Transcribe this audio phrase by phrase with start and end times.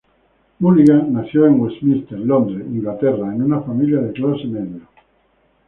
[0.57, 4.81] Mulligan nació en Westminster, Londres, Inglaterra, en una familia de clase media.